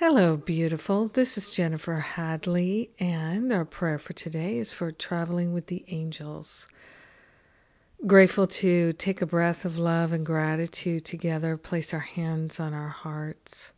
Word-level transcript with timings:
Hello, 0.00 0.34
beautiful. 0.34 1.08
This 1.08 1.36
is 1.36 1.50
Jennifer 1.50 1.96
Hadley, 1.96 2.88
and 2.98 3.52
our 3.52 3.66
prayer 3.66 3.98
for 3.98 4.14
today 4.14 4.56
is 4.56 4.72
for 4.72 4.90
traveling 4.90 5.52
with 5.52 5.66
the 5.66 5.84
angels. 5.88 6.68
Grateful 8.06 8.46
to 8.46 8.94
take 8.94 9.20
a 9.20 9.26
breath 9.26 9.66
of 9.66 9.76
love 9.76 10.12
and 10.12 10.24
gratitude 10.24 11.04
together, 11.04 11.58
place 11.58 11.92
our 11.92 12.00
hands 12.00 12.60
on 12.60 12.72
our 12.72 12.88
hearts. 12.88 13.74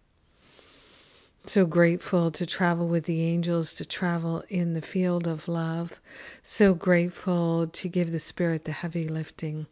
So 1.47 1.67
grateful 1.67 2.31
to 2.31 2.47
travel 2.47 2.87
with 2.87 3.05
the 3.05 3.23
angels, 3.23 3.75
to 3.75 3.85
travel 3.85 4.45
in 4.49 4.75
the 4.75 4.81
field 4.81 5.27
of 5.27 5.49
love. 5.49 6.01
So 6.45 6.73
grateful 6.73 7.67
to 7.67 7.89
give 7.89 8.13
the 8.13 8.21
Spirit 8.21 8.65
the 8.65 8.71
heavy 8.71 9.09
lifting. 9.09 9.67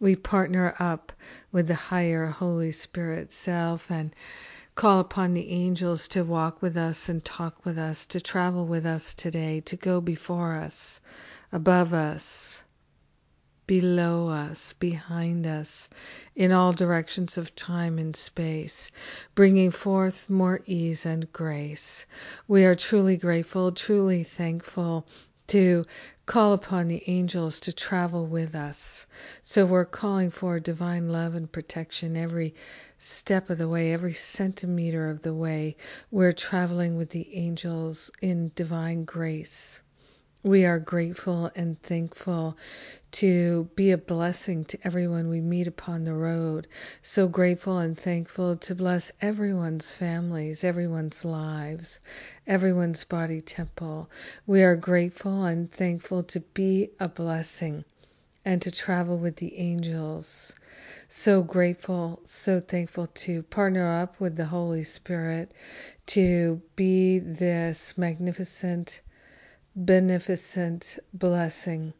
We 0.00 0.16
partner 0.16 0.74
up 0.80 1.12
with 1.52 1.68
the 1.68 1.76
higher 1.76 2.26
Holy 2.26 2.72
Spirit 2.72 3.30
self 3.30 3.92
and 3.92 4.12
call 4.74 4.98
upon 4.98 5.34
the 5.34 5.50
angels 5.50 6.08
to 6.08 6.24
walk 6.24 6.60
with 6.60 6.76
us 6.76 7.08
and 7.08 7.24
talk 7.24 7.64
with 7.64 7.78
us, 7.78 8.06
to 8.06 8.20
travel 8.20 8.66
with 8.66 8.84
us 8.84 9.14
today, 9.14 9.60
to 9.60 9.76
go 9.76 10.00
before 10.00 10.54
us, 10.54 11.00
above 11.52 11.92
us, 11.92 12.64
below 13.66 14.28
us, 14.28 14.72
behind 14.74 15.46
us, 15.46 15.88
in 16.34 16.52
all 16.52 16.72
directions 16.72 17.38
of 17.38 17.54
time 17.54 17.98
and 17.98 18.16
space, 18.16 18.90
bringing 19.34 19.70
forth 19.70 20.28
more 20.28 20.60
ease 20.66 21.06
and 21.06 21.32
grace. 21.32 22.04
We 22.48 22.64
are 22.64 22.74
truly 22.74 23.16
grateful, 23.16 23.72
truly 23.72 24.22
thankful 24.24 25.06
to 25.48 25.84
call 26.26 26.54
upon 26.54 26.86
the 26.86 27.02
angels 27.06 27.60
to 27.60 27.72
travel 27.72 28.26
with 28.26 28.54
us. 28.54 29.06
So 29.42 29.66
we're 29.66 29.84
calling 29.84 30.30
for 30.30 30.58
divine 30.58 31.10
love 31.10 31.34
and 31.34 31.50
protection 31.50 32.16
every 32.16 32.54
step 32.98 33.50
of 33.50 33.58
the 33.58 33.68
way, 33.68 33.92
every 33.92 34.14
centimeter 34.14 35.10
of 35.10 35.22
the 35.22 35.34
way. 35.34 35.76
We're 36.10 36.32
traveling 36.32 36.96
with 36.96 37.10
the 37.10 37.34
angels 37.36 38.10
in 38.22 38.52
divine 38.54 39.04
grace. 39.04 39.80
We 40.46 40.66
are 40.66 40.78
grateful 40.78 41.50
and 41.56 41.80
thankful 41.80 42.58
to 43.12 43.64
be 43.76 43.92
a 43.92 43.96
blessing 43.96 44.66
to 44.66 44.78
everyone 44.84 45.30
we 45.30 45.40
meet 45.40 45.66
upon 45.66 46.04
the 46.04 46.12
road. 46.12 46.66
So 47.00 47.28
grateful 47.28 47.78
and 47.78 47.98
thankful 47.98 48.58
to 48.58 48.74
bless 48.74 49.10
everyone's 49.22 49.90
families, 49.90 50.62
everyone's 50.62 51.24
lives, 51.24 51.98
everyone's 52.46 53.04
body 53.04 53.40
temple. 53.40 54.10
We 54.46 54.62
are 54.64 54.76
grateful 54.76 55.46
and 55.46 55.72
thankful 55.72 56.24
to 56.24 56.40
be 56.40 56.90
a 57.00 57.08
blessing 57.08 57.86
and 58.44 58.60
to 58.60 58.70
travel 58.70 59.16
with 59.16 59.36
the 59.36 59.56
angels. 59.56 60.54
So 61.08 61.42
grateful, 61.42 62.20
so 62.26 62.60
thankful 62.60 63.06
to 63.06 63.44
partner 63.44 64.02
up 64.02 64.20
with 64.20 64.36
the 64.36 64.44
Holy 64.44 64.84
Spirit 64.84 65.54
to 66.08 66.60
be 66.76 67.18
this 67.18 67.96
magnificent 67.96 69.00
beneficent 69.76 70.98
blessing, 71.12 71.92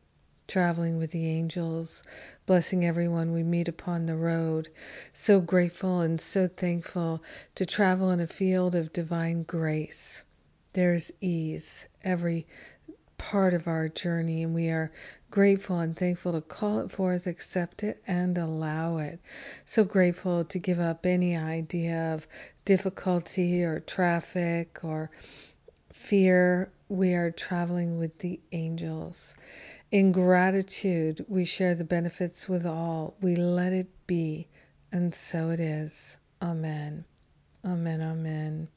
traveling 0.46 0.96
with 0.96 1.10
the 1.10 1.26
angels, 1.26 2.02
blessing 2.46 2.84
everyone 2.84 3.32
we 3.32 3.42
meet 3.42 3.66
upon 3.66 4.06
the 4.06 4.16
road. 4.16 4.68
So 5.12 5.40
grateful 5.40 6.00
and 6.00 6.20
so 6.20 6.46
thankful 6.46 7.22
to 7.56 7.66
travel 7.66 8.10
in 8.10 8.20
a 8.20 8.26
field 8.26 8.74
of 8.74 8.92
divine 8.92 9.42
grace. 9.42 10.22
There's 10.72 11.10
ease 11.20 11.86
every 12.02 12.46
part 13.16 13.54
of 13.54 13.66
our 13.66 13.88
journey, 13.88 14.42
and 14.42 14.54
we 14.54 14.68
are 14.68 14.92
grateful 15.30 15.78
and 15.80 15.96
thankful 15.96 16.32
to 16.32 16.40
call 16.40 16.80
it 16.80 16.90
forth, 16.90 17.26
accept 17.26 17.82
it, 17.82 18.02
and 18.06 18.36
allow 18.36 18.98
it. 18.98 19.18
So 19.64 19.84
grateful 19.84 20.44
to 20.44 20.58
give 20.58 20.78
up 20.78 21.06
any 21.06 21.36
idea 21.36 22.14
of 22.14 22.26
difficulty 22.64 23.64
or 23.64 23.80
traffic 23.80 24.84
or 24.84 25.10
fear, 26.04 26.70
we 26.90 27.14
are 27.14 27.30
traveling 27.30 27.98
with 27.98 28.18
the 28.18 28.38
angels. 28.52 29.34
In 29.90 30.12
gratitude, 30.12 31.24
we 31.28 31.46
share 31.46 31.74
the 31.74 31.84
benefits 31.84 32.46
with 32.46 32.66
all. 32.66 33.14
We 33.22 33.36
let 33.36 33.72
it 33.72 33.88
be, 34.06 34.46
and 34.92 35.14
so 35.14 35.48
it 35.48 35.60
is. 35.60 36.18
Amen. 36.42 37.06
Amen. 37.64 38.02
Amen. 38.02 38.68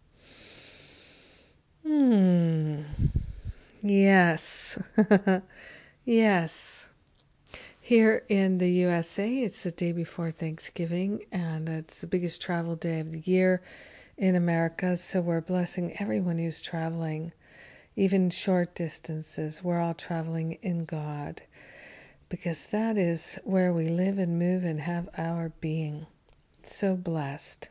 Hmm. 1.86 2.82
Yes. 3.84 4.78
yes. 6.06 6.88
Here 7.82 8.24
in 8.30 8.58
the 8.58 8.70
USA, 8.70 9.44
it's 9.44 9.64
the 9.64 9.72
day 9.72 9.92
before 9.92 10.32
Thanksgiving, 10.32 11.26
and 11.34 11.68
it's 11.68 12.00
the 12.00 12.08
biggest 12.08 12.42
travel 12.42 12.78
day 12.78 13.02
of 13.02 13.12
the 13.12 13.20
year 13.20 13.62
in 14.18 14.36
America, 14.36 14.98
so 14.98 15.22
we're 15.22 15.42
blessing 15.42 15.96
everyone 16.00 16.40
who's 16.40 16.60
traveling, 16.60 17.32
even 17.96 18.30
short 18.32 18.74
distances. 18.74 19.64
We're 19.64 19.80
all 19.80 19.94
traveling 19.94 20.54
in 20.64 20.86
God 20.86 21.42
because 22.30 22.68
that 22.68 22.98
is 22.98 23.38
where 23.44 23.72
we 23.72 23.88
live 23.88 24.18
and 24.18 24.40
move 24.40 24.64
and 24.64 24.80
have 24.82 25.08
our 25.18 25.50
being. 25.62 26.08
So 26.64 26.96
blessed. 26.96 27.70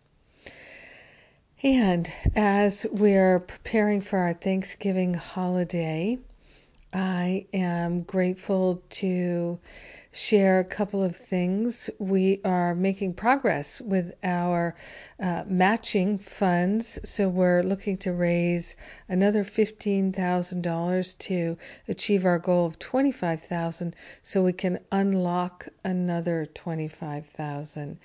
And 1.63 2.11
as 2.35 2.87
we're 2.91 3.41
preparing 3.41 4.01
for 4.01 4.19
our 4.19 4.35
Thanksgiving 4.35 5.15
holiday, 5.15 6.19
I 6.93 7.47
am 7.53 8.03
grateful 8.03 8.83
to 8.91 9.59
share 10.13 10.61
a 10.61 10.65
couple 10.65 11.03
of 11.03 11.15
things. 11.15 11.91
We 11.99 12.41
are 12.45 12.75
making 12.75 13.15
progress 13.15 13.81
with 13.81 14.15
our 14.23 14.75
uh, 15.21 15.45
matching 15.47 16.17
funds, 16.17 16.99
so 17.05 17.29
we're 17.29 17.63
looking 17.63 17.97
to 17.99 18.13
raise 18.13 18.77
another 19.09 19.45
$15,000 19.45 21.19
to 21.19 21.59
achieve 21.89 22.25
our 22.25 22.39
goal 22.39 22.67
of 22.67 22.79
25,000 22.79 23.95
so 24.23 24.43
we 24.43 24.55
can 24.55 24.79
unlock 24.91 25.69
another 25.85 26.47
25,000. 26.47 27.99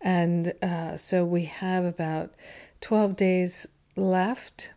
And 0.00 0.54
uh, 0.62 0.96
so 0.96 1.24
we 1.24 1.44
have 1.46 1.84
about 1.84 2.34
12 2.80 3.16
days 3.16 3.66
left 3.94 4.70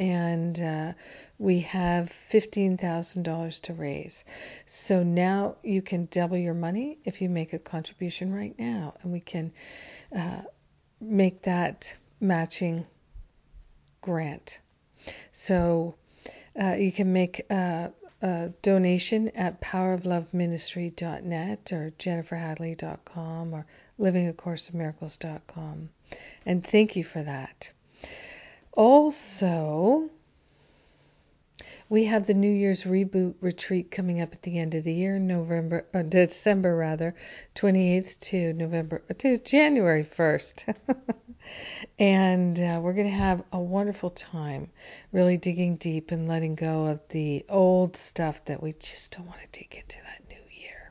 and 0.00 0.60
uh, 0.60 0.92
we 1.38 1.60
have 1.60 2.12
$15,000 2.30 3.60
to 3.60 3.74
raise. 3.74 4.24
So 4.64 5.02
now 5.02 5.56
you 5.62 5.82
can 5.82 6.08
double 6.10 6.38
your 6.38 6.54
money 6.54 6.96
if 7.04 7.20
you 7.20 7.28
make 7.28 7.52
a 7.52 7.58
contribution 7.58 8.32
right 8.32 8.58
now, 8.58 8.94
and 9.02 9.12
we 9.12 9.20
can 9.20 9.52
uh, 10.16 10.40
make 11.02 11.42
that 11.42 11.94
matching 12.18 12.86
grant. 14.00 14.60
So 15.32 15.96
uh, 16.60 16.74
you 16.78 16.90
can 16.92 17.12
make 17.12 17.44
a, 17.50 17.92
a, 18.22 18.48
donation 18.62 19.28
at 19.34 19.60
powerofloveministry.net 19.60 21.72
or 21.72 21.92
jenniferhadley.com 21.98 23.54
or 23.54 23.66
livingacourseofmiracles.com. 23.98 25.90
And 26.46 26.66
thank 26.66 26.96
you 26.96 27.04
for 27.04 27.22
that. 27.22 27.72
Also, 28.80 30.08
we 31.90 32.04
have 32.04 32.26
the 32.26 32.32
New 32.32 32.50
Year's 32.50 32.84
reboot 32.84 33.34
retreat 33.42 33.90
coming 33.90 34.22
up 34.22 34.32
at 34.32 34.40
the 34.40 34.58
end 34.58 34.74
of 34.74 34.84
the 34.84 34.94
year, 34.94 35.18
November, 35.18 35.84
uh, 35.92 36.00
December 36.00 36.74
rather, 36.74 37.14
28th 37.56 38.18
to 38.20 38.54
November 38.54 39.02
uh, 39.10 39.14
to 39.18 39.36
January 39.36 40.02
1st, 40.02 40.74
and 41.98 42.58
uh, 42.58 42.80
we're 42.82 42.94
going 42.94 43.06
to 43.06 43.12
have 43.12 43.44
a 43.52 43.58
wonderful 43.58 44.08
time, 44.08 44.70
really 45.12 45.36
digging 45.36 45.76
deep 45.76 46.10
and 46.10 46.26
letting 46.26 46.54
go 46.54 46.86
of 46.86 47.06
the 47.10 47.44
old 47.50 47.98
stuff 47.98 48.42
that 48.46 48.62
we 48.62 48.72
just 48.72 49.14
don't 49.14 49.26
want 49.26 49.40
to 49.42 49.48
take 49.48 49.74
into 49.74 49.98
that 49.98 50.26
new 50.26 50.58
year. 50.58 50.90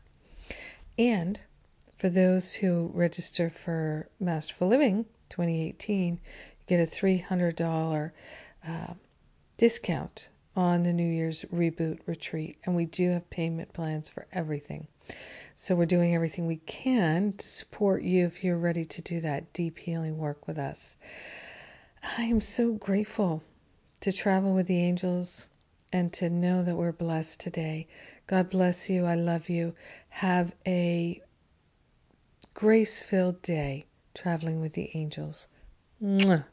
And 0.99 1.39
for 1.99 2.07
those 2.07 2.53
who 2.53 2.89
register 2.93 3.49
for 3.49 4.07
Masterful 4.21 4.69
Living 4.69 5.03
2018, 5.27 6.13
you 6.13 6.19
get 6.65 6.79
a 6.79 6.83
$300 6.89 8.11
uh, 8.65 8.93
discount 9.57 10.29
on 10.55 10.83
the 10.83 10.93
New 10.93 11.11
Year's 11.11 11.43
Reboot 11.53 11.99
Retreat. 12.05 12.57
And 12.63 12.73
we 12.73 12.85
do 12.85 13.09
have 13.09 13.29
payment 13.29 13.73
plans 13.73 14.07
for 14.07 14.25
everything. 14.31 14.87
So 15.57 15.75
we're 15.75 15.87
doing 15.87 16.15
everything 16.15 16.47
we 16.47 16.55
can 16.55 17.33
to 17.33 17.47
support 17.47 18.01
you 18.01 18.25
if 18.25 18.45
you're 18.45 18.57
ready 18.57 18.85
to 18.85 19.01
do 19.01 19.19
that 19.19 19.51
deep 19.51 19.77
healing 19.77 20.17
work 20.17 20.47
with 20.47 20.57
us. 20.57 20.95
I 22.17 22.23
am 22.23 22.39
so 22.39 22.71
grateful 22.71 23.43
to 24.01 24.13
travel 24.13 24.53
with 24.53 24.67
the 24.67 24.81
angels 24.81 25.47
and 25.91 26.13
to 26.13 26.29
know 26.29 26.63
that 26.63 26.77
we're 26.77 26.93
blessed 26.93 27.41
today. 27.41 27.87
God 28.25 28.49
bless 28.49 28.89
you. 28.89 29.05
I 29.05 29.15
love 29.15 29.49
you. 29.49 29.75
Have 30.09 30.53
a 30.65 31.21
grace 32.53 33.01
filled 33.01 33.41
day 33.41 33.85
traveling 34.13 34.59
with 34.61 34.73
the 34.73 34.91
angels. 34.93 35.47
Mwah. 36.01 36.45